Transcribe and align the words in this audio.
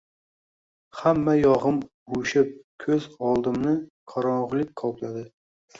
hamma 1.01 1.35
yogʻim 1.41 1.77
uvushib, 1.83 2.51
koʻz 2.87 3.09
oldimni 3.31 3.79
qorongʻilik 4.15 4.75
qopladi. 4.85 5.29